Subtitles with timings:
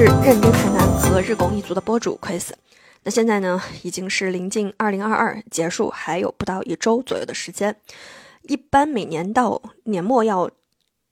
[0.00, 2.52] 是认真谈谈和日拱一卒的播主 Chris。
[3.02, 7.76] 那现在呢，已经是临近二零二二结束，还有不到一周左右的时间。
[8.44, 10.50] 一般每年到年末要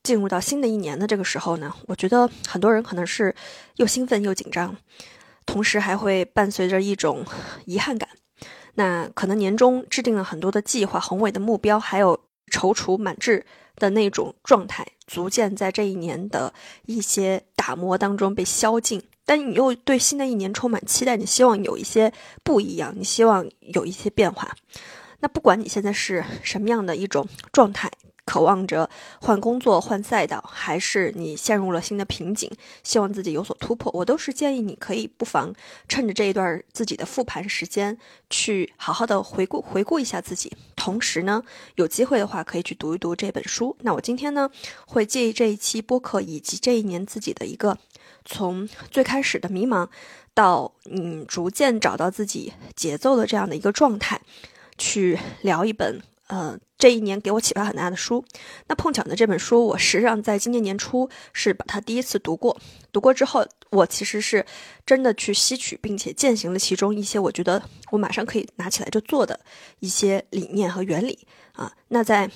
[0.03, 3.35] 进入到新的一年的这个时候呢，我觉得很多人可能是
[3.77, 4.75] 又兴奋又紧张，
[5.45, 7.27] 同时还会伴随着一种
[7.67, 8.09] 遗憾感。
[8.77, 12.19] 那可能年终制定了很多的计划、宏伟的目标，还有
[12.51, 13.45] 踌躇满志
[13.79, 16.53] 的那种状态，逐渐在这一年的
[16.87, 19.03] 一些打磨当中被消尽。
[19.25, 24.55] 但你又对新的一年充满期待，你希望有一些不一样，你希望有一些变化。
[25.21, 27.91] 那不管你现在是什么样的一种状态。
[28.25, 28.91] 渴望着
[29.23, 32.53] 换工作、换赛道，还是你陷入了新的瓶颈，
[32.83, 35.51] 希望自己有所突破，我都是建议你可以不妨
[35.89, 37.97] 趁着这一段自己的复盘时间，
[38.29, 40.53] 去好好的回顾回顾一下自己。
[40.79, 41.43] 同时呢，
[41.75, 43.77] 有机会的话可以去读一读这本书。
[43.81, 44.49] 那我今天呢，
[44.87, 47.77] 会借这一期播客以及这一年自己的一个
[48.25, 49.89] 从最开始的迷茫，
[50.33, 54.21] 到嗯逐渐找到自己节奏的这样的一个状态，
[54.79, 56.01] 去聊一本。
[56.29, 58.25] 呃，这一年给我启发很大的书，
[58.69, 62.57] 那碰巧呢，这本书我实际上在今年年初是把它第一次读过，
[62.93, 64.45] 读过之后，我其实是
[64.85, 69.41] 真的去吸取并且践行了其中一些我觉得我马上可以拿起来就做的
[69.81, 71.73] 一些理念和原理啊。
[71.89, 72.31] 那在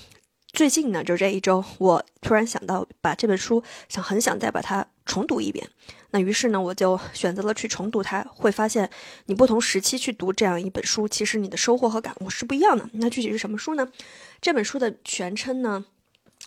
[0.53, 5.69] 最近呢，就这一周，我突然想到把这本书想很想再把它重读一遍。
[6.13, 8.89] 那于是呢，我就选择了去重读它，会发现
[9.27, 12.89] 你不同时期去读这样一本书，其实你的收获和感悟是不一样的。
[12.93, 13.89] 那具体是什么书呢？
[14.41, 15.85] 这本书的全称呢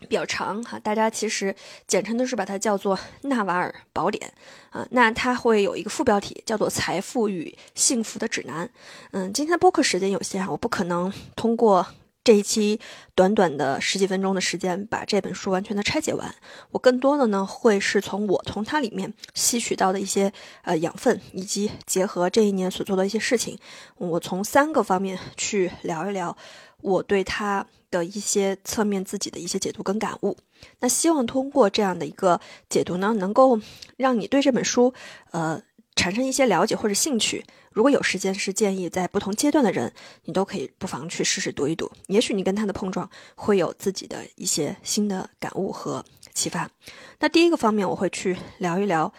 [0.07, 1.55] 比较长哈，大家其实
[1.87, 4.33] 简称都是把它叫做《纳瓦尔宝典》
[4.77, 4.87] 啊。
[4.91, 8.67] 那它会有一个副标题叫做《财富与幸福的指南》。
[9.11, 11.85] 嗯，今天播客时间有限啊，我不可能通过。
[12.25, 12.79] 这一期
[13.13, 16.33] 短短的十几分钟的时间，把这本书完全的拆解完。
[16.71, 20.33] 我更多的呢，会是从我从它里面吸取到的一些
[20.63, 23.59] 呃养分，以及结合这一年所做的一些事情，
[23.97, 26.35] 我从三个方面去聊一聊
[26.81, 30.35] 我对它的一些侧面自己的一些解读跟感悟。
[30.79, 33.59] 那希望通过这样的一个解读呢，能够
[33.97, 34.95] 让你对这本书
[35.29, 35.61] 呃
[35.95, 37.43] 产生一些了解或者兴趣。
[37.71, 39.91] 如果有时间，是建议在不同阶段的人，
[40.23, 41.91] 你都可以不妨去试试读一读。
[42.07, 46.69] 也许你跟他的碰撞，会有自己的一些新的感悟和启发。
[47.19, 49.13] 那第一个方面，我会去聊一聊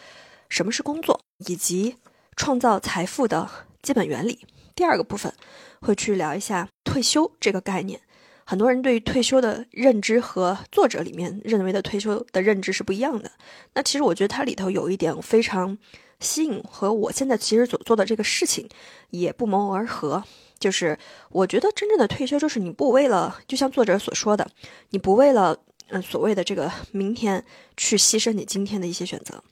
[0.49, 1.97] 什么是工作，以及
[2.35, 3.51] 创造财富的
[3.83, 4.47] 基本原理。
[4.75, 5.35] 第二个部分，
[5.81, 8.01] 会去聊一下退休这个概念。
[8.47, 13.33] 很多人对于退休的认知和作者里面认为的退休的认知是不一样的。
[13.75, 15.77] 那其实我觉得它里头有一点非常。
[16.21, 18.69] 吸引和我现在其实所做的这个事情
[19.11, 20.23] 也不谋而合，
[20.59, 20.99] 就是
[21.31, 24.51] 我觉得真正的退休就是你不为了，就像作者所说的，
[24.91, 27.45] 你不为了嗯所谓的这个明天
[27.77, 29.43] 去牺牲你今天的一些选择。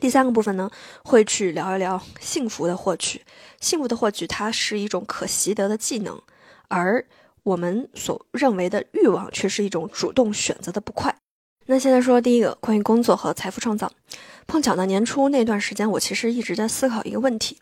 [0.00, 0.68] 第三个部分呢，
[1.04, 3.22] 会去聊一聊幸福的获取。
[3.60, 6.20] 幸福的获取它是一种可习得的技能，
[6.68, 7.06] 而
[7.44, 11.16] 我们所认为的欲望却是一种主动选择的不快。
[11.66, 13.90] 那现在说第一个关于工作和财富创造。
[14.46, 17.58] 碰巧呢，年初那段时间，我其实一直在思考一个问题，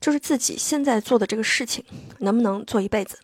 [0.00, 1.84] 就是自己现在做的这个事情
[2.18, 3.18] 能不能做一辈子。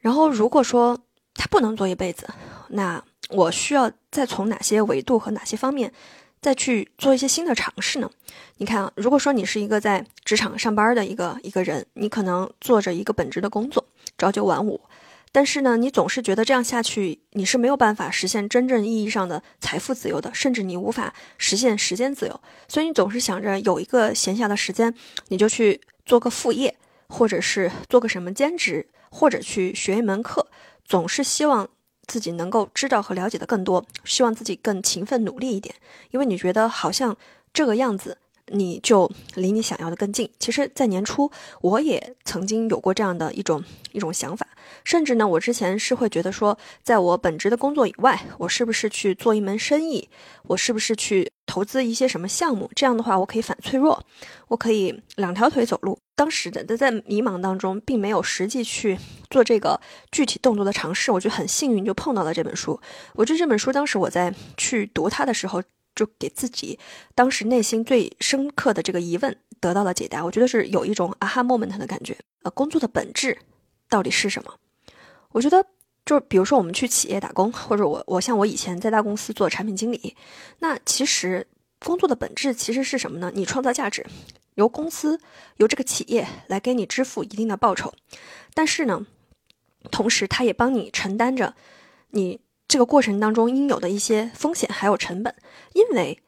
[0.00, 0.98] 然后如果说
[1.34, 2.28] 它不能做一辈子，
[2.70, 5.92] 那我需要再从哪些维度和哪些方面
[6.40, 8.10] 再去做一些新的尝试呢？
[8.56, 13.86] 你看啊，如果说你是一个在职场上班的一个一个人，你可能做着一个本职的工作，
[14.18, 14.80] 朝九晚五。
[15.36, 22.40] 但是呢，你总是觉得这样下去，你是没有办法实现真正意义上的财富自由的，甚至你无法实现时间自由。
[22.68, 24.94] 所以你总是想着有一个闲暇的时间，
[25.28, 26.74] 你就去做个副业，
[27.08, 30.48] 或者是做个什么兼职，或者去学一门课，
[30.86, 31.68] 总是希望
[32.06, 35.74] 自己能够知道和了解的更多，希望自己更勤奋努力一点，
[36.12, 37.14] 因为你觉得好像
[37.52, 38.16] 这个样子。
[38.52, 40.30] 你就离你想要的更近。
[40.38, 43.62] 其实，在年初，我也曾经有过这样的一种
[43.92, 44.46] 一种想法，
[44.84, 50.08] 甚至呢，我之前是会觉得说，在我本职的工作以外，我是不是去做一门生意，
[50.44, 52.70] 我是不是去投资一些什么项目？
[52.74, 54.04] 这样的话，我可以反脆弱，
[54.48, 55.98] 我可以两条腿走路。
[56.14, 59.78] 当时的在迷茫当中，并没有实际去做这个
[60.10, 61.12] 具体动作的尝试。
[61.12, 62.80] 我觉得很幸运，就碰到了这本书。
[63.14, 65.62] 我觉得这本书当时我在去读它的时候。
[65.96, 66.78] 就给自己
[67.14, 72.16] 当时内心最深刻的这个疑问得到了解答，我觉得是有一种 aha moment 的感觉。
[72.42, 73.38] 呃，工作的本质
[73.88, 74.54] 到底是什么？
[75.30, 75.66] 我觉得
[76.04, 80.14] 就比如说我们去企业打工，或者我我像我以前在大公司做产品经理，
[80.58, 81.46] 那其实
[81.80, 83.32] 工作的本质其实是什么呢？
[83.34, 84.06] 你创造价值，
[84.54, 85.18] 由公司
[85.56, 87.94] 由这个企业来给你支付一定的报酬，
[88.52, 89.06] 但是呢，
[89.90, 91.54] 同时他也帮你承担着
[92.10, 92.40] 你。
[92.68, 95.34] 这个过程当中应有的一些风险还有成本，
[95.72, 96.20] 因为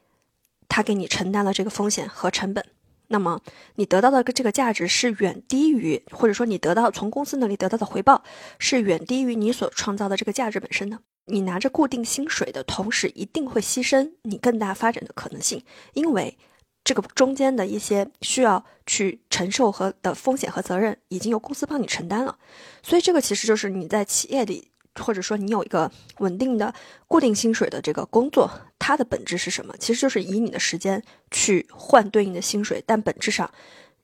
[0.67, 2.65] 他给你承担了这个风险和成本。
[3.11, 3.41] 那么
[3.75, 8.23] 你得到的这个价值是远低于，或者说你得到从公司那里得到的回报
[8.59, 10.99] 是远低于你所创造的这个价值本身的。
[11.25, 15.63] 你拿着固定薪水的同时，一定会牺牲你更大发展的可能性，
[15.93, 16.37] 因为
[16.83, 22.37] 这个中间的一些需要去承受和的风险和责任已经由公司帮你承担了。
[22.81, 24.71] 所以这个其实就是你在企业里。
[24.99, 26.73] 或者说你有一个稳定的
[27.07, 29.73] 固定薪水的这个工作，它的本质是什么？
[29.79, 31.01] 其实就是以你的时间
[31.31, 33.49] 去换对应的薪水，但本质上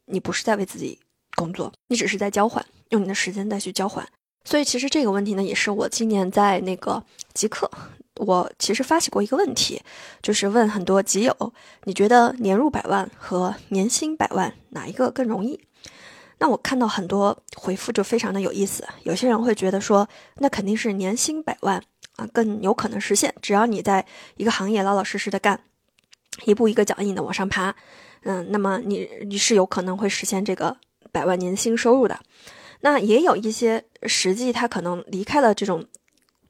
[0.05, 0.99] 你不是在为自己
[1.35, 4.07] 工作，你只是在交换，用你的时间再去交换。
[4.43, 7.03] 所以其实这个问题呢，也是我今年在那个
[7.33, 7.69] 极客，
[8.17, 9.81] 我其实发起过一个问题，
[10.21, 11.53] 就是问很多极友，
[11.85, 15.59] 你觉得年入百万和年薪百万哪一个更容易？
[16.45, 21.81] 那我看到很多回复就非常的有意思，有些人会觉得说，那肯定是年薪百万
[22.17, 24.05] 啊更有可能实现，只要你在
[24.37, 25.59] 一个行业老老实实的干，
[26.45, 27.75] 一步一个脚印的往上爬，
[28.25, 30.77] 嗯，那么你你是有可能会实现这个
[31.11, 32.19] 百万年薪收入的。
[32.81, 35.83] 那也有一些实际他可能离开了这种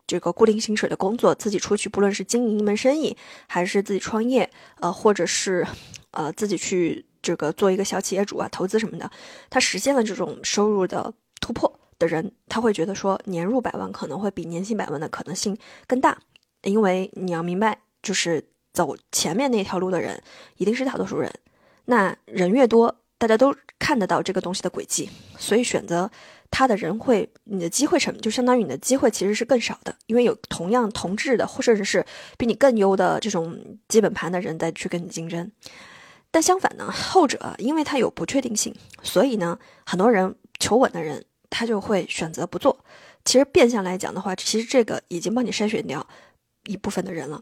[0.05, 3.15] 这个固定薪水的工作，自己出去，不论是经营一门生意，
[3.47, 4.51] 还是自己创业，
[4.81, 5.65] 呃，或者是
[6.11, 7.05] 呃自己去。
[7.25, 9.09] 这个做一个小企业主啊，投资什么的，
[9.49, 11.11] 他实现了这种收入的
[11.41, 15.57] 突破的人，他会觉得说年入百万可能会比年薪百万的可能性
[15.87, 16.19] 更大，
[16.61, 20.21] 因为你要明白，就是走前面那条路的人
[20.57, 21.33] 一定是大多数人，
[21.85, 26.11] 那人越多，大家都看得到这个东西的轨迹，所以选择
[26.51, 32.05] 他的人会，你的机会成就相当于你的机会其实是更少的，因为有同样同质的，或者是
[32.37, 35.51] 比你更优的这种基本盘的人在去跟你竞争。
[36.35, 42.77] 但相反呢，后者因为它有不确定性，所以呢，很多人求稳的人他就会选择不做。
[43.23, 46.05] 其实变相来讲的话，其实这个已经帮你筛选掉
[46.65, 47.41] 一部分的人了。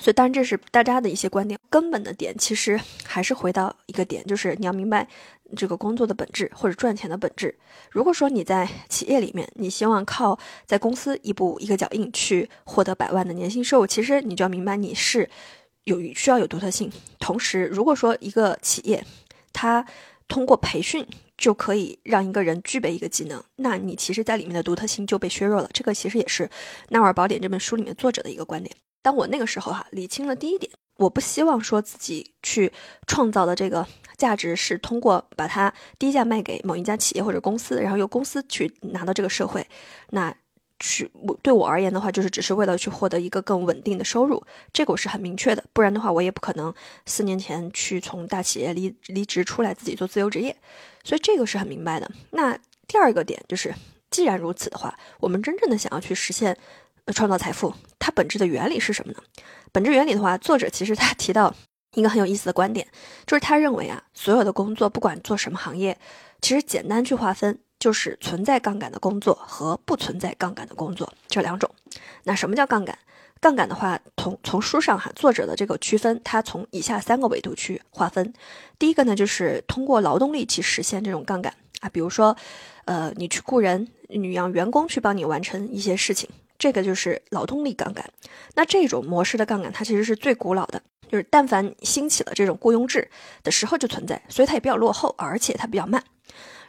[0.00, 5.06] 所以当然这是大家的一些观点，根本的点其实还是回到一个点，就是你要明白
[5.54, 7.54] 这个工作的本质或者赚钱的本质。
[7.90, 15.28] 如果说你在企业里面，你希望靠在公司一步一个脚印去获得百万的年薪收入，其实你就要明白你是。
[15.86, 16.90] 有需要有独特性，
[17.20, 19.04] 同时，如果说一个企业，
[19.52, 19.86] 它
[20.26, 21.06] 通过培训
[21.38, 25.70] 就可以让一个人具备一个技能，那你其实在里面的独特性就被削弱了。
[25.72, 26.44] 这个其实也是
[26.88, 28.74] 《纳瓦尔宝典》这本书里面作者的一个观点。
[29.00, 32.72] 当我那个时候哈理清了第一点，我不希望说自己去
[33.06, 33.86] 创造的这个
[34.16, 39.64] 价值是通过把它低价卖给某一家企业或者公司，然后由公司去拿到这个社会，
[40.10, 40.34] 那。
[40.78, 44.42] 去我对我而言的话，就是只是为了去获得一个更稳定的收入，
[44.72, 45.64] 这个我是很明确的。
[45.72, 46.72] 不然的话，我也不可能
[47.06, 50.54] 四年前去从大企业离离职出来自己做自由职业，
[51.02, 52.10] 所以这个是很明白的。
[52.30, 53.74] 那第二个点就是，
[54.10, 56.56] 既然如此的话，我们真正的想要去实现
[57.14, 59.18] 创造财富，它本质的原理是什么呢？
[59.72, 61.54] 本质原理的话，作者其实他提到
[61.94, 62.86] 一个很有意思的观点，
[63.26, 65.98] 就是他认为啊，所有的工作不管做什么行业，
[66.42, 67.58] 其实简单去划分。
[67.78, 71.70] 就是存在杠杆的工作和不存在杠杆的工作这两种。
[72.24, 72.98] 那什么叫杠杆？
[73.38, 78.32] 杠杆的话，从从书上哈作者的这个区分，它从以下三个维度去划分。
[78.78, 82.34] 第一个呢，就是通过劳动力去实现这种杠杆啊，比如说，
[82.86, 88.08] 呃，你去雇人，你让员工去帮你完成一些事情，这个就是劳动力杠杆。
[88.54, 93.10] 那这种模式的杠杆，它其实是最古老的，就是但凡兴起了这种雇佣制
[93.42, 96.02] 的时候就存在，所以它也比较落后，而且它比较慢。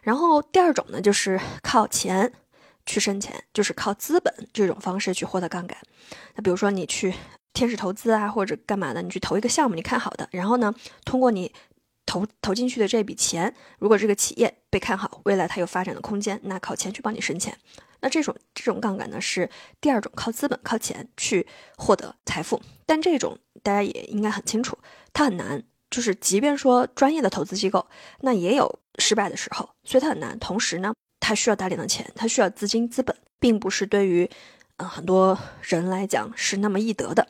[0.01, 2.31] 然后第二种呢，就是靠钱
[2.85, 5.77] 去生钱，就是靠资本这种方式去获得杠杆。
[6.35, 7.13] 那比如说你去
[7.53, 10.73] 天使投资啊，或者干嘛的，你去投一个项目，你看好的，然后呢，
[11.03, 11.51] 通过你
[12.05, 17.57] 投投进去的这笔钱，如果这个企业被看好，未来它有发展的空间，那靠钱去帮你生钱。
[17.99, 19.49] 那这种这种杠杆呢，是
[19.81, 22.61] 第二种靠资本、靠钱去获得财富。
[22.85, 24.77] 但这种大家也应该很清楚，
[25.11, 25.63] 它很难。
[25.89, 27.87] 就是即便说专业的投资机构，
[28.19, 30.37] 那也有失败的时候，所以它很难。
[30.39, 34.29] 同时呢，它需要大量的钱，它需要资金资本，并不是对于
[34.77, 37.27] 嗯很多人来讲是那么易得的。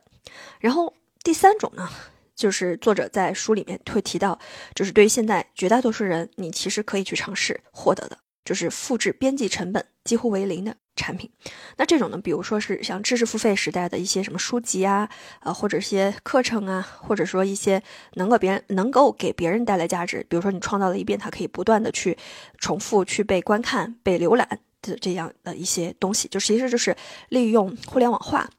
[0.59, 0.93] 然后
[1.23, 1.89] 第三种呢，
[2.35, 4.37] 就是作者在书里面会提到，
[4.75, 10.75] 就是对于现在绝大多数人，你其实可以去尝试获得的，就是复制边际成本几乎为零的。
[10.99, 11.29] 产品，
[11.75, 15.07] 那这种呢，比如说是像知识付费时代的一些什么书籍啊，
[15.41, 17.79] 呃，或者一些课程啊，或者说一些
[18.15, 22.17] 能够别人能够给别人带来价值，比如说你创造了一遍，它可以不断的去
[22.57, 26.97] 重复去被观看、被浏览的这样的一些东西，就其实就是
[27.29, 28.49] 利用互联网化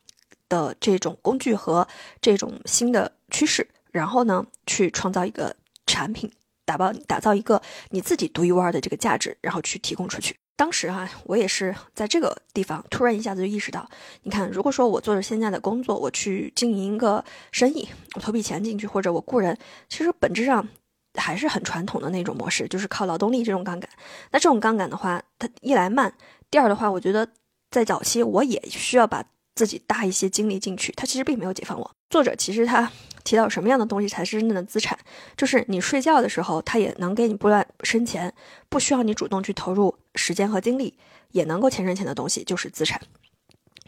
[0.48, 1.88] 的这种工具和
[2.20, 6.30] 这种新的趋势，然后呢，去创造一个产品，
[6.68, 10.36] 打包打造一个你自己独一无二的这个价值，然后去提供出去。
[10.54, 13.88] 当时哈，我也是在这个地方突然一下子就意识到，
[14.24, 19.56] 你看，如果说我做着现在的工作，我去经营一个生意，我投笔钱进去，或者我雇人，
[19.88, 20.68] 其实本质上
[21.14, 23.88] 还是很传统的那种模式，就是靠劳动力这种杠杆。
[24.30, 26.12] 那这种杠杆的话，它一来慢，
[26.50, 27.26] 第二的话，我觉得
[27.70, 29.24] 在早期我也需要把
[29.58, 31.90] 自己搭一些精力进去，它其实并没有解放我。
[32.08, 32.90] 作者其实他。
[33.24, 34.98] 提到什么样的东西才是真正的资产？
[35.36, 38.32] 就是你睡觉的时候，它也能给你不断生钱，
[38.70, 40.96] 不需要你主动去投入时间和精力，
[41.32, 42.98] 也能够钱生钱的东西就是资产。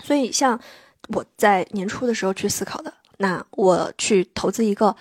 [0.02, 0.60] 所以，像
[1.14, 4.94] 我在年初的时候去思考的，那我去投资一个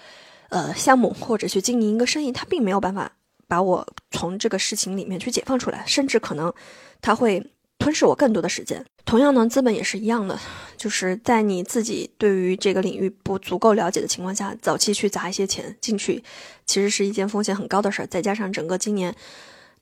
[0.48, 3.12] 呃项目或者去经营一个生意，它并没有办法
[3.46, 6.54] 把我从这个事情里面去解放出来，甚至可能
[7.02, 7.46] 它会。
[7.80, 8.86] 吞噬我更多的时间。
[9.06, 10.40] 同样呢，资本也是一样的，
[10.78, 16.24] 就是在你自己对于这个领域不足够了解的情况下，早期去砸一些钱进去，
[16.68, 18.06] 其实是一件风险很高的事儿。
[18.06, 19.16] 再加上整个今年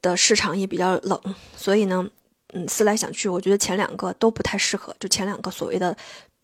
[0.02, 1.20] 的市场也比较冷，
[1.58, 2.08] 所以呢，
[2.54, 4.96] 嗯，思来想去，我觉得前两个都不太适合。
[4.98, 5.98] 就前两个所谓的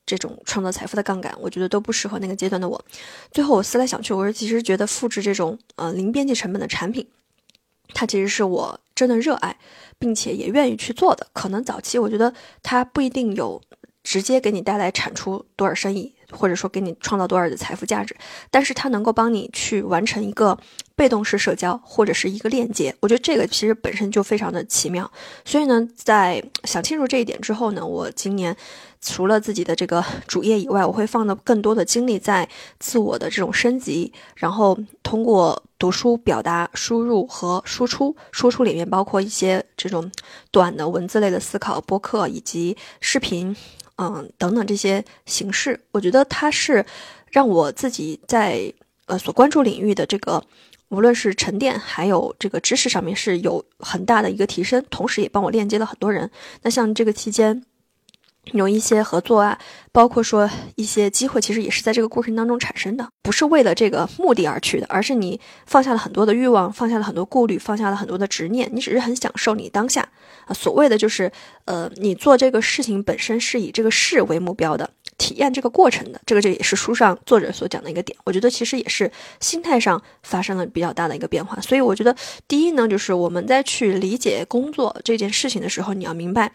[0.06, 2.84] 这种创造财富的杠杆，我觉得都不适合那个阶段的我。
[3.32, 7.08] 最后我思来想去，我是其实觉得复制这种呃零边际成本的产品，
[7.90, 9.56] 它其实是我真的热爱。
[10.00, 13.62] 并且也愿意去做的，可能早期我觉得它不一定有
[14.04, 18.14] 直接给你带来产出多少生意，或者说给你创造多少的财富价值，
[18.52, 20.60] 但是它能够帮你去完成一个
[20.94, 25.10] 被动式社交或者是一个链接，我觉得这个其实本身就非常的奇妙。
[25.46, 28.54] 所以呢，在想清楚这一点之后呢，我今年。
[29.06, 32.48] 除了自己的这个主业以外，我会放的更多的精力在
[32.80, 38.16] 自我的这种升级，然后通过读书、表达、输入和输出。
[38.32, 40.10] 输出里面包括一些这种
[40.52, 43.54] 短的文字类的思考、播客以及视频，
[43.98, 45.80] 嗯等等这些形式。
[45.92, 46.86] 我觉得它是
[47.30, 48.74] 让我自己在
[49.08, 50.42] 呃所关注领域的这个
[50.88, 56.32] 无论是沉淀还有这个知识上面是有很大的一个提升，同时也帮我链接了很多人。
[56.62, 57.64] 那像这个期间。
[58.52, 59.58] 有一些合作啊，
[59.92, 70.08] 包括说一些机会，其实也是在这个过程当中产生的，不是为了这个目的而去的，而是你放下了很多的欲望，放下了很多顾虑，放下了很多的执念，你只是很享受你当下
[70.46, 70.54] 啊。
[70.54, 71.32] 所谓的就是，
[71.66, 78.18] 呃，你做这个事情本身是以这个事为目标的，体验这个过程的，这个这也是书上作者所讲的一个点。
[78.26, 79.10] 我觉得其实也是
[79.40, 81.60] 心态上发生了比较大的一个变化。
[81.62, 82.14] 所以我觉得
[82.48, 86.52] 第一呢，就是我们在去理解工作这件事情的时候，你要明白。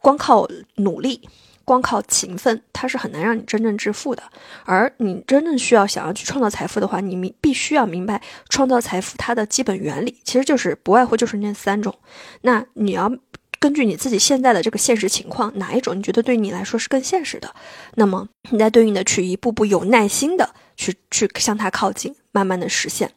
[0.00, 1.28] 光靠努力，
[1.64, 4.22] 光靠勤奋，它是很难让你真正致富的。
[4.64, 11.94] 而你真正需要想要去创造财富的话，你明必须要明白创造财富它的基本原理，其实就是不外乎就是那三种。
[12.42, 13.12] 那你要
[13.58, 17.54] 根据你自己现在的这个现实情况，哪一种你觉得对你来说是更现实的？
[17.96, 23.10] 那么你再对应的去一步步有耐心的去去向它靠近，慢慢的实现。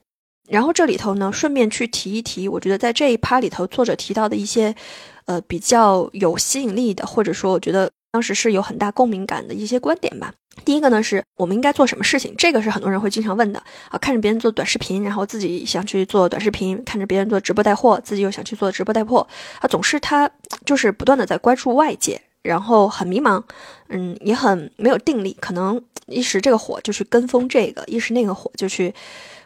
[0.50, 4.76] 然后这里头呢，顺便去提一提，我觉得在这一趴里头，作者提到的一些。
[5.32, 10.34] 呃，比较有吸引力的，或者说我觉得当时是有很大共鸣感的一些观点吧。
[10.66, 13.98] 第一个呢，是我们应该做什么事情，这个是很多人会经常问的啊。
[13.98, 19.26] 看着别人做短视频，然后自己想去做短视频；看着别人做直播带货，自己又想去做直播带货。
[19.62, 20.30] 啊，总是他
[20.66, 23.42] 就是不断的在关注外界，然后很迷茫，
[23.88, 28.94] 嗯，也很没有定力，可能一时这个火就去跟风这个，一时那个火就去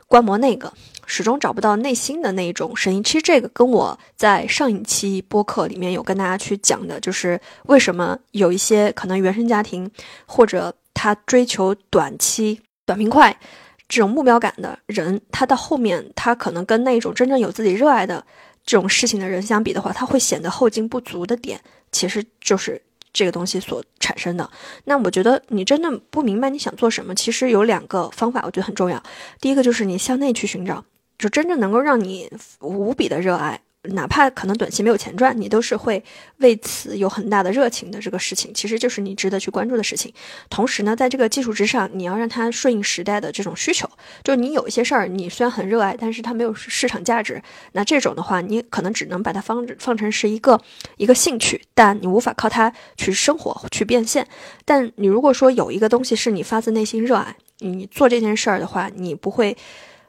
[0.08, 0.74] 观摩那个。
[1.06, 3.04] 始终找不到内心的那一种声音。
[3.04, 9.90] 其实这个跟我在上一期播客里面有跟大家去讲的，就是为什么有一些可能原生家庭
[10.26, 13.38] 或者他追求短期短平快
[13.88, 18.26] 这种目标感的人，他到后面他可能跟那种真正有自己热爱的
[18.66, 21.60] 这种事情的人相比的话，他会显得后劲不足的点，
[21.92, 22.82] 其实就是。
[23.18, 24.52] 这个东西所产生的，
[24.84, 29.02] 那我觉得你真的不明白你想做什么，其实有两个方法，我觉得很重要。
[29.40, 30.84] 第一个就是你向内去寻找，
[31.18, 32.30] 就真正能够让你
[32.60, 33.60] 无比的热爱。
[33.90, 36.04] 哪怕可能短期没有钱赚，你都是会
[36.38, 38.00] 为此有很大的热情的。
[38.00, 40.12] 这个事情其实就是你值得去关注的事情。
[40.50, 43.88] 同时呢，在这个基础之上，你要让它顺应时代的这种需求。
[44.24, 47.40] 就你有一些事儿，你虽然很热爱，但是它没有市场价值。
[47.74, 50.60] 那这种的话，你可能只能把它放放成是一个
[50.98, 54.28] 一个兴趣，但你无法靠它去生活去变现。
[54.66, 59.56] 但你如果说有一个东西是你发自内心热爱，你做这件事儿的话，你不会。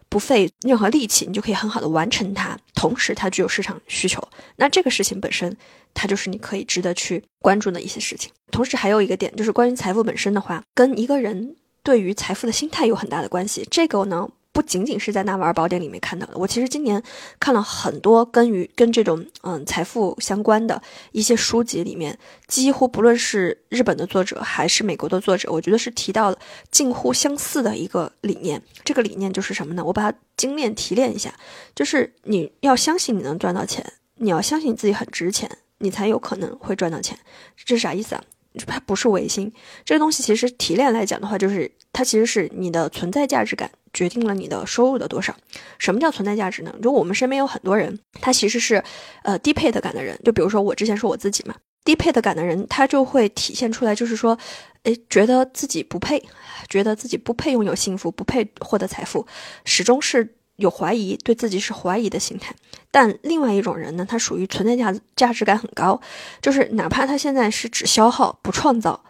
[0.08, 2.58] 不费任何力气，你就可以很好的完成它。
[2.74, 4.22] 同时，它具有市场需求，
[4.56, 5.56] 那这个事情本身，
[5.94, 8.30] 它就是你可以值得去关注的一些事情。
[8.50, 13.66] 同时，还有一个点就是关于财富本身的话，跟一个人对于财富的心态有很大的关系。
[13.70, 14.28] 这个呢。
[14.56, 17.00] 不仅仅是在《纳瓦尔宝典》里面看到的，我其实今年
[17.38, 20.80] 看了很多跟于跟这种嗯财富相关的
[21.12, 26.38] 一些书籍里面，几乎不论是日本的作者还是美国的作者，我觉得是提到了
[26.70, 28.62] 近乎相似的一个理念。
[28.82, 29.84] 这个理念就是什么呢？
[29.84, 31.34] 我把它精炼提炼一下，
[31.74, 33.84] 就是你要相信你能赚到钱，
[34.14, 37.18] 你要相信自己很值钱，你才有可能会赚到钱。
[37.62, 38.24] 这是啥意思啊？
[38.66, 39.52] 它不是唯心，
[39.84, 45.34] 这个东西其实提炼来讲的话，就是它其实是你的存在价值感决定了你的收入的多少。
[45.78, 46.74] 什么叫存在价值呢？
[46.82, 48.84] 就我们身边有很多人，他其实是
[49.22, 50.20] 呃低配的感的人。
[50.22, 54.36] 就比如说我之前说我自己嘛，低配的感的人，他就会体现出来，就是说，
[54.82, 56.22] 诶，觉得自己不配，
[56.68, 59.26] 觉得自己不配拥有幸福，不配获得财富，
[59.64, 60.34] 始终是。
[60.56, 62.54] 有怀疑，对自己是怀疑的心态，
[62.90, 66.00] 但另外一种人呢，他属于存在价价值感很高，
[66.40, 69.04] 就是哪怕他现在是只消耗不创造，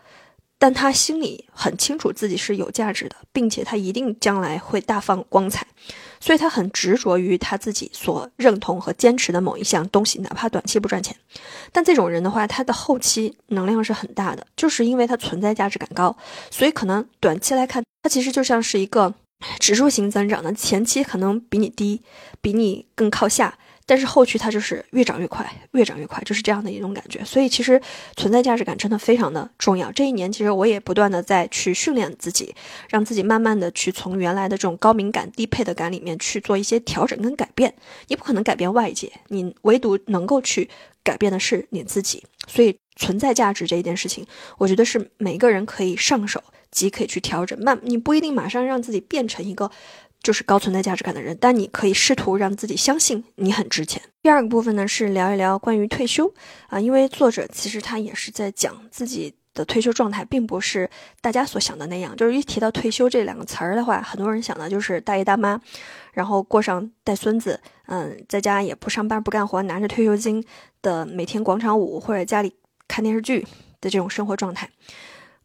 [0.59, 5.67] 但他心里很清楚自己是有价值的，并且他一定将来会大放光彩，
[6.21, 11.15] 所以他很执着于他自己所认同和坚持的某一项东西，哪怕短期不赚钱，
[11.73, 16.17] 但这种人的话，他的后期能量是很大的，就是因为他存在价值感高，
[16.51, 19.15] 所以可能短期来看，他其实就像是一个。
[19.61, 22.01] 指数型增长的前期可能比你低，
[22.41, 27.25] 比你更靠下，但是后续它就是越涨越快，越涨越快，就是这样的一种感觉。
[27.25, 27.81] 所以其实
[28.17, 29.93] 存在价值感真的非常的重要。
[29.93, 32.55] 这一年其实我也不断的在去训练自己，
[32.91, 37.73] 让自己慢慢的去从原来的这种高敏感、低配的感里面去做一些调整跟改变。
[38.09, 40.69] 你不可能改变外界，你唯独能够去
[41.05, 42.25] 改变的是你自己。
[42.49, 44.27] 所以存在价值这一件事情，
[44.59, 46.43] 我觉得是每个人可以上手。
[46.73, 49.71] 即可以去调整，慢你不一定马上让自己变成一个
[50.27, 54.03] 就是高存在价值感的人，但你可以试图让自己相信你很值钱。
[54.21, 56.35] 第二个部分呢是聊一聊关于退休
[56.67, 60.91] 啊，因为作者其实他也是在讲自己的退休状态，并不是
[61.21, 62.17] 大家所想的那样。
[62.17, 65.61] 就是一提到退休这两个词儿的话，很多人想的就是大爷大妈，
[66.13, 70.45] 然后过上带孙子，嗯，在家也不上班不干活，拿着退休金
[70.83, 72.53] 的每天广场舞或者家里
[72.89, 73.47] 看电视剧
[73.81, 74.69] 的这种生活状态。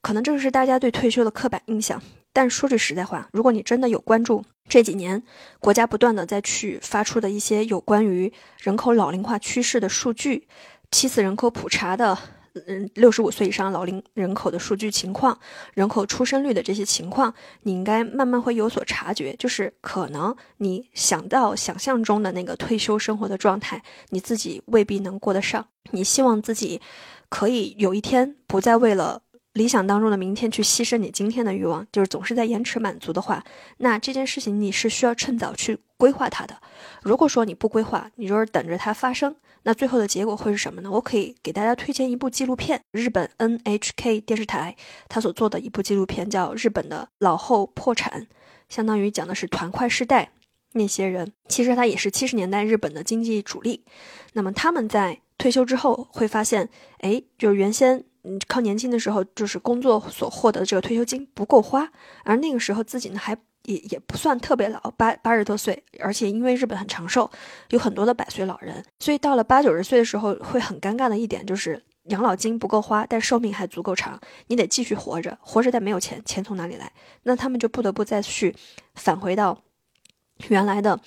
[0.02, 2.02] 可能这是大家对退休的刻板印象，
[2.34, 5.22] 但说句实在话，如果你真的有关注这几年
[5.60, 10.48] 国家不断的在去发出的一些有关于人口老龄化趋势的数据，
[10.92, 12.18] 七次人口普查的，
[12.68, 15.38] 嗯，六十五岁以上老龄人口的数据情况，
[15.74, 25.68] 人口出生率的这些情况，你应该慢慢会有所察觉，就是可能你想到想象中的那个退休生活的状态，你自己未必能过得上。
[25.92, 26.80] 你希望自己
[27.28, 29.22] 可以有一天不再为了。
[29.54, 33.44] 理想当中的明天去牺牲你今天的欲望，就是总是在延迟满足的话，
[33.78, 36.56] 那这件事情你是需要趁早去规划它的。
[37.02, 40.90] 如果说你不规划，你就是等着它发生，那最后的结果会是什么呢？
[40.90, 44.78] 我可以给大家推荐一部纪录片，日本 NHK 电视台
[45.10, 48.22] 他所做的一部纪录片，叫《日本的老后破产》，
[48.70, 50.32] 相当于讲的是团块世代
[50.72, 53.84] 那些人，其实他也是七十年代日本的经济主力。
[54.32, 58.06] 那么他们在退休之后会发现，哎，就是原先。
[58.24, 61.92] 嗯，靠年轻的时候就是工作所获得的这个退休金不够花，
[62.24, 67.30] 而那个时候自己呢还也也不算特别老，八八十多岁，而且因为日本很长寿，
[67.70, 76.92] 有很多的百岁老人，所以到了八九十岁的时候会很尴尬的一点就是养老金不够花，但寿命还足够长，你得继续活着，活着但没有钱，钱从哪里来？
[77.24, 78.56] 那他们就不得不再去
[78.94, 79.60] 返回到
[80.50, 81.00] 原来的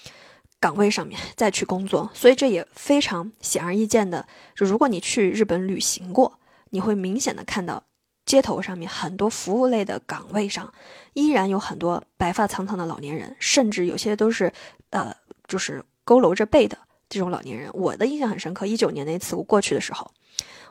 [0.58, 6.40] 岗位上面再去工作，所以这也非常显而易见的，就如果你去日本旅行过。
[6.74, 7.84] 你会明显的看到，
[8.26, 10.74] 街头上面很多服务类的岗位上，
[11.12, 14.52] 依然有很多白发苍苍的老年人，甚至有些都是，
[14.90, 15.14] 呃，
[15.46, 16.76] 就是佝偻着背的
[17.08, 17.70] 这种老年人。
[17.72, 20.10] 我的印象很深刻，一九年那次我过去的时候，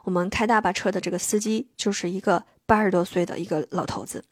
[0.03, 4.25] 我们开大巴车的这个司机就是一个八十多岁的一个老头子。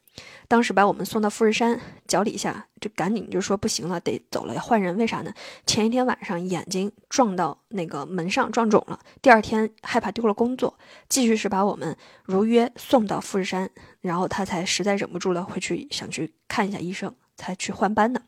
[0.48, 4.96] 当时把我们送到富士山脚底下，就赶紧就说不行了，得走了，要换人。
[4.96, 5.32] 为啥呢？
[5.66, 13.70] 前一天晚上眼睛撞到那个门上撞肿了，第二天害怕丢了工作，继续是把我们如约送到富士山，
[14.00, 17.14] 然后他才实在忍不住了，回去想去看一下医生。
[17.36, 18.20] 才去换班的，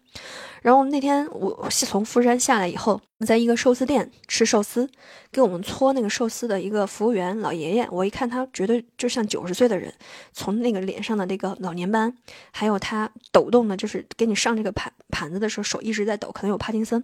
[0.62, 4.88] 然后那天我是从富山下来以后，在一个寿司店吃寿司，
[5.30, 9.92] 给我们搓那个寿司的一个服务员老爷爷，我一看他觉得就像九十岁的人，
[10.32, 12.16] 从那个脸上的那个老年斑，
[12.50, 17.02] 还有他抖动的，就是给你上这个盘盘子的时候手一直在抖，可能有帕金森，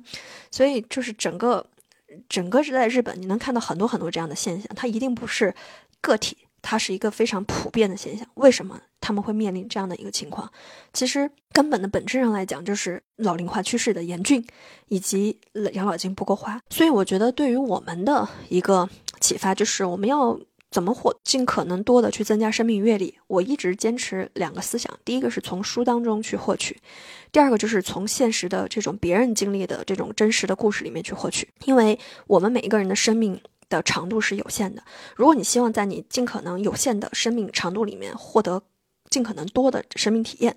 [0.50, 1.64] 所以就是整个
[2.28, 5.54] 整个是在日本，你能看到很多很多这样的现象，他一定不是
[6.00, 6.36] 个体。
[6.62, 8.26] 它是一个非常普遍的现象。
[8.34, 10.50] 为什么他们会面临这样的一个情况？
[10.92, 14.44] 其实根本的本质上来讲，就是老龄化趋势的严峻，
[14.88, 15.38] 以及
[15.72, 16.60] 养老金不够花。
[16.70, 18.88] 所以我觉得，对于我们的一个
[19.20, 20.38] 启发，就是我们要
[20.70, 23.14] 怎么获尽可能多的去增加生命阅历。
[23.26, 26.76] 我一直坚持两个思想：第一个是从书当中去获取；
[27.32, 31.48] 第二个就是从现实的这种别人经历的这种真实的故事里面去获取。
[31.64, 33.40] 因为我们每一个人的生命。
[33.70, 34.82] 的长度是有限的。
[35.16, 38.62] 如果你希望在你尽可能有限的生命长度里面获得
[39.08, 40.54] 尽可能多的生命体验，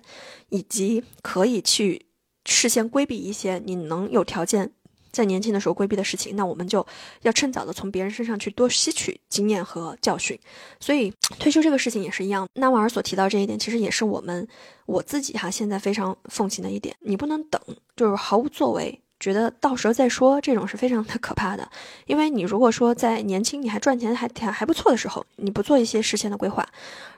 [0.50, 2.04] 以及可以去
[2.44, 4.70] 事先规避一些你能有条件
[5.10, 6.84] 在年轻的时候规避的事情，那我们就
[7.22, 10.38] 要趁早的从别人身上去多吸取经验和教训。
[10.80, 12.48] 所以退休这个事情也是一样。
[12.54, 14.46] 纳瓦尔所提到这一点，其实也是我们
[14.86, 17.60] 我自己哈现在非常奉行的一点，你不能等，
[17.94, 19.00] 就是毫无作为。
[19.24, 21.66] 觉得到时候再说，这种是非常的可怕的。
[22.04, 26.62] 因为你如果说在年轻你还赚钱还还还不错的时候，你不做一些事前的规划，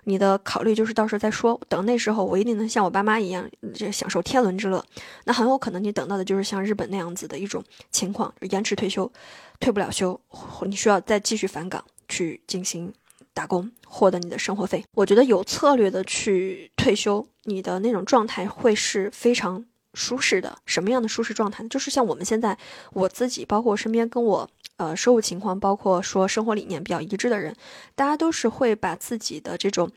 [0.05, 1.61] 你的考虑就是到时候再说。
[1.69, 4.85] 等那时候我一定能像我爸妈一样，这享受天伦之乐。
[5.25, 9.11] 那很有可能你等到的就是像日本那样子的一种情况，延迟退休，
[9.59, 10.21] 退不了休，
[10.65, 12.93] 你需要再继续返岗去进行
[13.35, 14.85] 打工，获得你的生活费。
[14.95, 19.65] 我觉得有策略的去退休，你的那种状态会是非常。
[19.97, 21.69] 舒适的什么样的舒适状态呢？
[21.71, 22.57] 就是像我们现在，
[22.93, 27.57] 我自己，包括身边跟我呃收入情况，包括说生活理念比较一致的人，
[27.95, 29.91] 大家都是会把自己的这种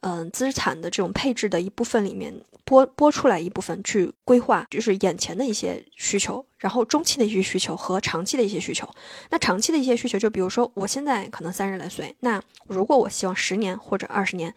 [0.00, 8.88] 嗯资产的这种配置的一部分里面拨拨出来一部分去规划，就是眼前的一些需求，然后中期的一些需求和长期的一些需求。
[9.30, 14.52] 那长期的一些需求，就比如说我现在可能三十来岁，那如果我希望十年或者二十年。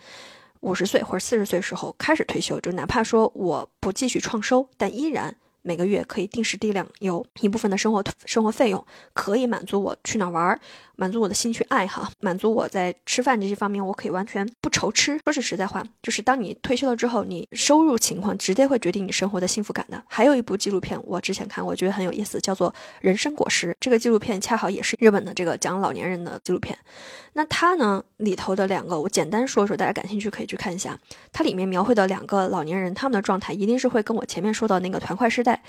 [0.61, 5.35] 五十岁或者四十岁时候开始退休，就哪怕说我不继续创收，但依然。
[5.63, 10.57] 每个月可以定时定量有一部分的生活生活费用，可以满足我去哪玩，
[10.97, 15.17] 满足我的兴趣爱好，满足我在吃饭这些方面，我可以完全不愁吃。
[15.23, 20.03] 说是实在话，就是当你退休了之后，你收入情况直接会决定你生活的幸福感的。
[20.07, 23.71] 还有一部纪录片，我之前看，我觉得很有意思，叫做《人生果实》。
[23.79, 26.75] 这个纪录片恰好也是日本的这个讲老年人的纪录片。
[27.33, 30.97] 那它呢里头的两个，我简单说说，大家感兴趣可以去看一下。
[31.31, 35.61] 它里面描绘的两个老年人，他们的状态一定是会跟我前面说到那个团块时代。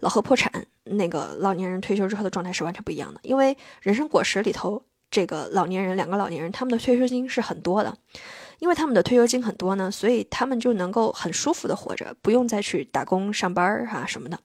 [0.00, 3.20] 老何破产，那个老年人退休之后的状态是完全不一样的。
[3.22, 7.96] 因为人生果实里头，这个老年人两个老年人，他们的退休金是很多的，
[8.60, 14.38] 因为他们的退休金很多呢，所以他们就能够很舒服的活着，不用再去打工上班儿啊什么的。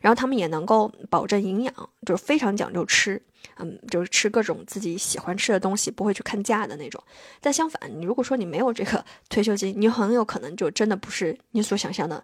[0.00, 1.74] 然后他们也能够保证营养，
[2.06, 3.20] 就是非常讲究吃，
[3.56, 7.02] 嗯，就是吃各种自己喜欢吃的东西，不会去看价的那种。
[7.40, 12.22] 但相反，你如果说你没有这个退休金，你很有可能就真的不是你所想象的，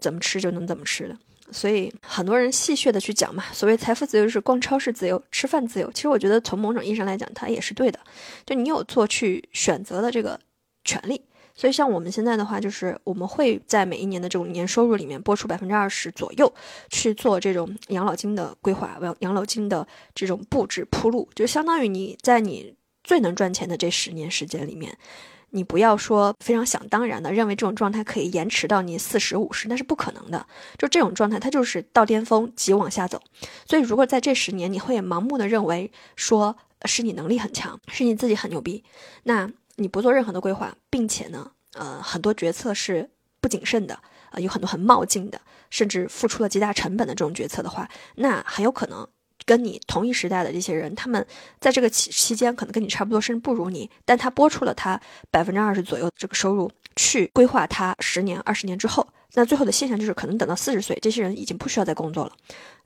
[0.00, 1.16] 怎么吃就能怎么吃的。
[1.52, 5.90] 所以很多人戏谑的去讲嘛，所谓财富自由是逛超市自由、吃饭自由。
[5.92, 8.00] 其实我觉得从某种意义上来讲，它也是对的。
[8.46, 10.40] 就你有做去选择的这个
[10.84, 11.20] 权利。
[11.54, 16.50] 所以像我们现在的话，就是我们会在每一年的这种年收入里面拨出百分之二十左右
[16.88, 24.96] 去做这种养老金的规划，养养老金的这种布置铺路，就相当于你在你最能赚钱的这十年时间里面。
[25.54, 30.46] 你不要说非常想当然的认为这种状态可以延迟到你四十五十，那是不可能的。
[30.78, 33.20] 就这种状态，它就是到巅峰即往下走。
[33.66, 38.82] 所以，如果在这十年你会盲目的认为说是你能力很强，是你自己很牛逼，
[39.24, 43.10] 那你不做任何的规划，并且呢，呃，很多决策是
[43.40, 43.98] 不谨慎的，
[44.30, 49.06] 呃，有很多很冒进的，甚至付出了极大成本的这种决策的话，那很有可能。
[49.44, 51.24] 跟你同一时代的这些人，他们
[51.60, 55.00] 在这个期期间可能跟你差不多，甚至不如你，但他拨出了他
[55.30, 62.32] 百分之二十左右的这个收入去规划他十年、二十年之后，那最后的现象就是，可能等到四十岁，这些人已经不需要再工作了，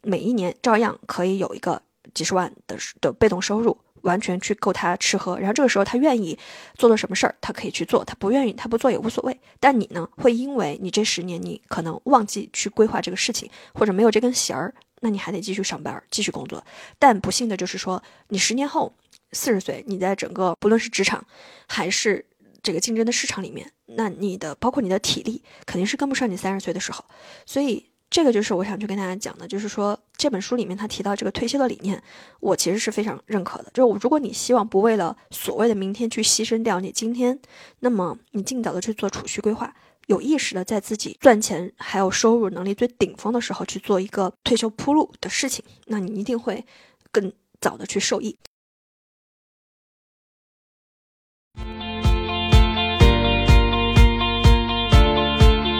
[0.02, 1.80] 每一年照样可以有一个
[2.14, 5.36] 几十万的的被动收入，完全去够他吃喝。
[5.38, 6.38] 然后这个时候他愿意
[6.76, 9.40] 做做什么事儿，他可以去做；他不愿意，他不做也无所谓。
[9.58, 14.72] 但你呢，会因为你这十年你可能忘记去规划这个事情，或者没有这根弦儿。
[15.06, 16.64] 那你还得继续上班，继续工作。
[16.98, 18.92] 但不幸的就是说，你十年后
[19.30, 21.24] 四十岁，你在整个不论是职场
[21.68, 22.26] 还是
[22.60, 27.04] 这个竞争的市场里面，那你的包括你的体力肯定是跟不上你三十岁的时候。
[27.44, 32.02] 所以这个就是我想去跟大家讲的，就是说这本书里面他提到这个退休的理念，
[32.40, 33.70] 我其实是非常认可的。
[33.72, 37.38] 就是如果你希望不为了所谓的明天去牺牲掉你今天，
[37.78, 39.72] 那么你尽早的去做储蓄规划。
[40.06, 46.64] 有意识的在自己赚钱还有收入能力最顶峰的时候去做一个退休铺路的事情，那你一定会
[47.10, 48.38] 更早的去受益。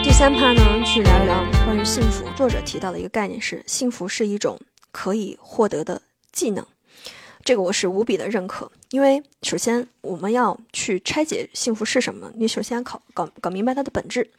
[0.03, 2.25] 第三趴呢，去聊一聊关于幸福。
[2.35, 4.59] 作者提到的一个概念是，幸福是一种
[4.91, 6.01] 可以获得的
[6.33, 6.65] 技能。
[7.47, 14.29] 这个我是无比的认可，因为首先我们要去拆解幸福是什么，你首先考搞搞明白它的本质。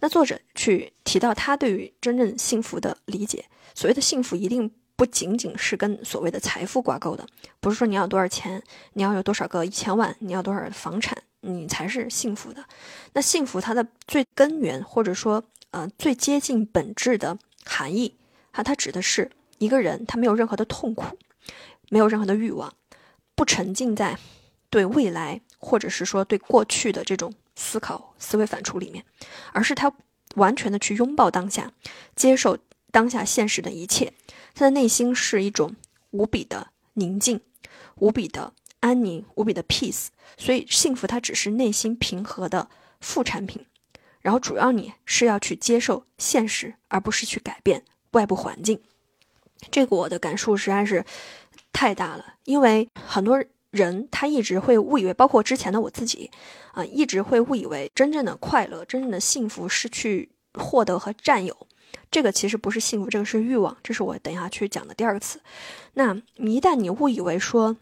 [0.00, 3.44] 那作者去提到他对于真正幸福的理解，
[3.76, 7.24] 所谓的幸福一定不仅仅是跟所谓的财富挂钩的，
[7.60, 8.60] 不是说你要多少钱，
[8.94, 12.64] 你要有多少个一千万，你要多少房产，你才是幸福的。
[13.12, 18.16] 那幸福它的最根源或者说呃最接近本质的含义
[18.50, 21.16] 啊，它指的是一个人他没有任何的痛苦。
[21.90, 22.74] 没有任何的欲望，
[23.34, 24.18] 不沉浸在
[24.70, 29.04] 对未来或者是说对过去的这种思考、思维反刍里面，
[29.52, 29.92] 而是他
[30.34, 31.72] 完全的去拥抱当下，
[32.14, 32.58] 接受
[32.90, 34.12] 当下现实的一切，
[34.54, 35.74] 他的内心是一种
[36.10, 37.40] 无比的宁静，
[37.96, 40.08] 无比的安宁，无比的 peace。
[40.36, 42.68] 所以幸福它只是内心平和的
[43.00, 43.64] 副产品，
[44.20, 48.80] 然后主要你是要去接受现实，而不是去改变外部环境。
[49.70, 51.04] 这个我的感受实在是
[51.72, 56.30] 太大了，因为很多人他一直会误以为，包括之前的我自己
[56.72, 61.66] 啊，一直会误以为真正的快乐、真正的幸福是去获得和占有。
[62.10, 63.76] 这个其实不是幸福，这个是欲望。
[63.82, 65.40] 这是我等一下去讲的第二个词。
[65.94, 67.76] 那一旦你误以为说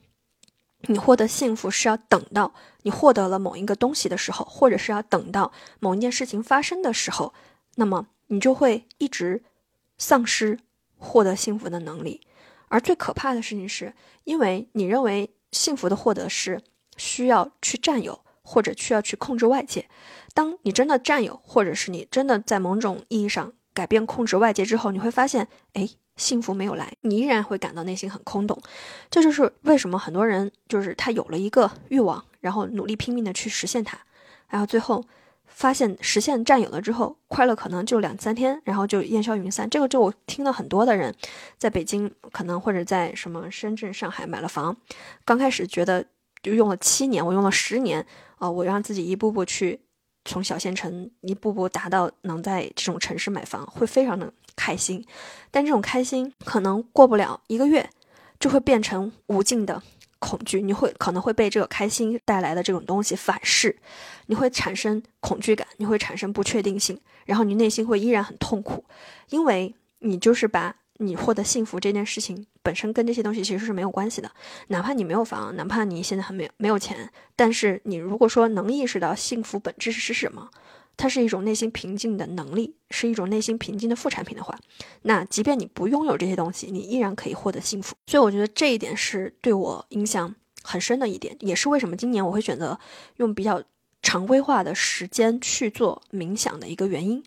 [0.89, 7.33] 你获得幸福是要等到你获得了某一个东西的时候，或者是要等到某一件事情发生的时候，
[7.77, 9.43] 那么你就会一直
[9.97, 10.59] 丧失
[10.99, 12.21] 获得幸福的能力。
[12.69, 13.93] 而最可怕的事情是，
[14.25, 16.63] 因为你认为幸福的获得是
[16.97, 19.89] 需要去占有，或者需要去控制外界。
[20.35, 23.53] 当你真的占有，或者是你真的在某种意义上。
[23.77, 28.59] 改变控制外界之后，你会发现，哎，幸福没有来，你依然会感到内心很空洞。
[29.11, 33.99] 这就是为什么很多人就是他有了一个欲望，然后努力拼命的去实现它，
[34.49, 35.05] 然后最后
[35.47, 39.69] 发现实现占有了之后，快乐可能就两三天，然后就烟消云散。
[39.69, 41.15] 这个就我听了很多的人，
[41.59, 44.77] 在北京可能或者在什么深圳、上海买了房，
[45.25, 46.05] 刚开始觉得
[46.43, 48.07] 就用了七年，我用了十年，
[48.37, 49.81] 啊，我让自己一步步去。
[50.29, 55.07] 从小县城一步步达到能在这种城市买房，会非常的开心，
[55.53, 57.89] 但这种开心可能过不了一个月，
[58.41, 59.81] 就会变成无尽的
[60.19, 60.61] 恐惧。
[60.63, 63.77] 你会可能会被这个开心带来的这种东西反噬，
[64.27, 68.85] 你会产生恐惧感，你会产生不确定性，然后你内心会依然很痛苦，
[69.31, 70.77] 因为你就是把。
[70.99, 74.31] 你获得幸福这件事情本身跟这些东西其实是没有关系的，
[74.69, 80.49] 哪怕你没有房，哪怕你现在还没有没有钱，但是你如果说能意识到幸福本质是什么，
[80.97, 84.59] 它是一种内心平静的能力，是一种内心平静的副产品的话，
[85.03, 87.95] 那即便你不拥有这些东西，你依然可以获得幸福。
[88.07, 92.79] 所以我觉得这一点是对我影响很深的一点，也是为什么今年我会选择
[93.17, 93.63] 用比较。
[94.03, 97.21] 常规化的时间去做冥想的一个原因，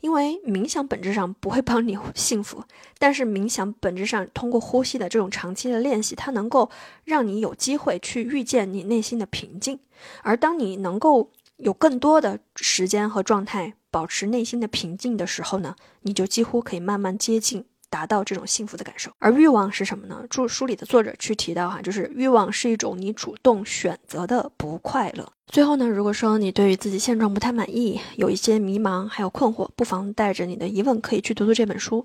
[0.00, 2.62] 因为冥想本质上不会帮你 幸福，
[2.98, 6.68] 但是冥想本质上通过呼吸的这种长期的练习，它能够
[7.04, 9.80] 让你有机会去遇见你内心的平静。
[10.22, 17.64] 而当你能够有更多的时间和状态保持内心的平静的时候呢，你就几乎可以慢慢接近。
[17.88, 20.24] 达到这种幸福的感受，而欲望是什么呢？
[20.28, 25.32] 注书里的作者去提到哈，就是欲望是一种你主动选择的不快乐。
[25.46, 32.04] 最后呢，如果说你对于自己现状不太满意，有一些迷茫还有困惑，不妨带着你的疑问可以去读读这本书，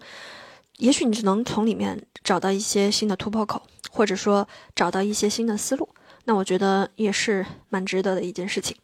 [0.78, 5.90] 也许你只能从里面找到一些新的突破口，或者说找到一些新的思路。
[6.26, 8.78] 那我觉得也是蛮值得的一件事情。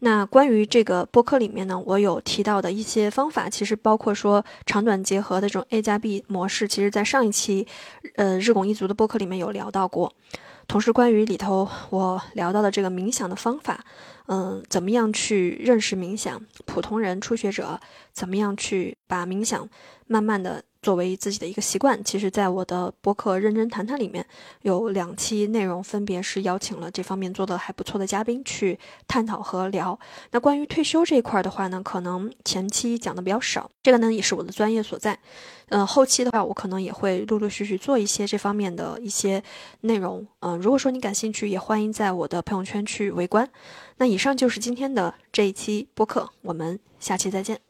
[0.00, 7.66] 那关于这个播客里面呢，我有提到的一些方法，其实包括说长短结合的这种 A 加 B 模式，其实在上一期，
[8.16, 10.12] 呃，日拱一卒的播客里面有聊到过。
[10.66, 13.84] 同时，关于里头我聊到的这个冥想的方法，
[14.26, 16.40] 嗯，怎么样去认识冥想？
[16.66, 17.80] 普通人、初学者
[18.12, 19.68] 怎么样去把冥想
[20.06, 20.62] 慢慢的？
[20.82, 24.24] 作为自己的一个习惯，其实，在我的博客认真谈谈里面
[24.62, 30.00] 有两期内容，分别是邀请了这方面做的还不错的嘉宾去探讨和聊。
[30.30, 35.18] 那关于退休这一块的话呢，可能前期讲的比较少，这个呢也是我的专业所在。
[35.68, 39.42] 嗯，后期的话，我可能也会陆陆续续做一些这方面的一些
[39.82, 40.26] 内容。
[40.38, 43.46] 嗯，如果说你感兴趣，也欢迎在我的朋友圈去围观。
[44.00, 47.60] 那以上就是今天的这一期播客，我们下期再见。